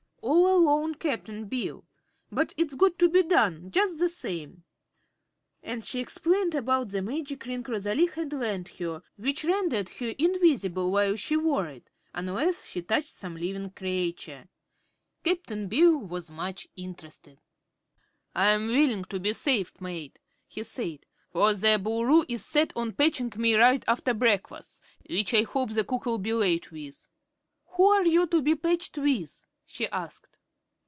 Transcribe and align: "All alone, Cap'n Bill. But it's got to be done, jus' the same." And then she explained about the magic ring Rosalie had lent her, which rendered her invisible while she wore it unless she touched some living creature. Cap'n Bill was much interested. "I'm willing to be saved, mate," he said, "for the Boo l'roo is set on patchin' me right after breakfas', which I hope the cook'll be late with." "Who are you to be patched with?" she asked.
"All 0.23 0.55
alone, 0.55 0.95
Cap'n 0.95 1.45
Bill. 1.45 1.83
But 2.31 2.53
it's 2.55 2.75
got 2.75 2.99
to 2.99 3.09
be 3.09 3.23
done, 3.23 3.71
jus' 3.71 3.97
the 3.97 4.07
same." 4.07 4.63
And 5.63 5.81
then 5.81 5.81
she 5.81 5.99
explained 5.99 6.53
about 6.53 6.89
the 6.89 7.01
magic 7.01 7.45
ring 7.45 7.65
Rosalie 7.67 8.05
had 8.05 8.31
lent 8.33 8.69
her, 8.77 9.01
which 9.17 9.43
rendered 9.43 9.89
her 9.89 10.13
invisible 10.19 10.91
while 10.91 11.15
she 11.15 11.35
wore 11.37 11.67
it 11.67 11.89
unless 12.13 12.65
she 12.67 12.81
touched 12.83 13.09
some 13.09 13.35
living 13.35 13.71
creature. 13.71 14.47
Cap'n 15.23 15.67
Bill 15.67 15.97
was 15.97 16.29
much 16.29 16.67
interested. 16.75 17.41
"I'm 18.35 18.67
willing 18.67 19.05
to 19.05 19.19
be 19.19 19.33
saved, 19.33 19.81
mate," 19.81 20.19
he 20.47 20.63
said, 20.63 21.05
"for 21.31 21.53
the 21.55 21.79
Boo 21.79 22.01
l'roo 22.03 22.25
is 22.29 22.45
set 22.45 22.71
on 22.77 22.93
patchin' 22.93 23.31
me 23.37 23.55
right 23.55 23.83
after 23.87 24.13
breakfas', 24.13 24.81
which 25.09 25.33
I 25.33 25.41
hope 25.43 25.71
the 25.71 25.83
cook'll 25.83 26.19
be 26.19 26.33
late 26.33 26.71
with." 26.71 27.09
"Who 27.71 27.87
are 27.87 28.05
you 28.05 28.27
to 28.27 28.41
be 28.41 28.55
patched 28.55 28.97
with?" 28.99 29.45
she 29.65 29.87
asked. 29.87 30.27